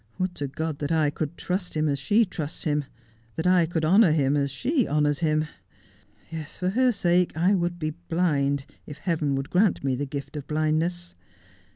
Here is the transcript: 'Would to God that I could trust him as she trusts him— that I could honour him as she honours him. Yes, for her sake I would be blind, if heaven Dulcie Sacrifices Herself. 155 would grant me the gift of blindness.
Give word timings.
'Would 0.17 0.33
to 0.33 0.47
God 0.47 0.79
that 0.79 0.91
I 0.91 1.11
could 1.11 1.37
trust 1.37 1.75
him 1.77 1.87
as 1.87 1.99
she 1.99 2.25
trusts 2.25 2.63
him— 2.63 2.85
that 3.35 3.45
I 3.45 3.67
could 3.67 3.85
honour 3.85 4.11
him 4.13 4.35
as 4.35 4.49
she 4.49 4.87
honours 4.87 5.19
him. 5.19 5.45
Yes, 6.31 6.57
for 6.57 6.69
her 6.69 6.91
sake 6.91 7.37
I 7.37 7.53
would 7.53 7.77
be 7.77 7.91
blind, 7.91 8.65
if 8.87 8.97
heaven 8.97 9.35
Dulcie 9.35 9.43
Sacrifices 9.43 9.53
Herself. 9.53 9.53
155 9.53 9.53
would 9.53 9.53
grant 9.53 9.83
me 9.83 9.95
the 9.95 10.07
gift 10.07 10.35
of 10.37 10.47
blindness. 10.47 11.15